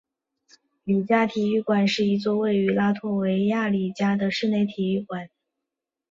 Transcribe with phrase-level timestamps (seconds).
[0.83, 5.29] 里加体育馆是一座位于拉脱维亚里加的室内体育馆。